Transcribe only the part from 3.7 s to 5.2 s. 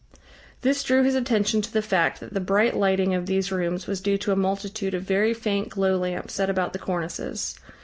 was due to a multitude of